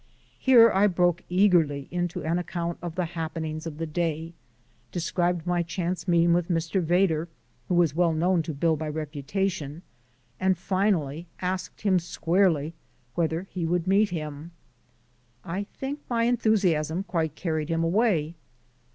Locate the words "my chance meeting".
5.45-6.33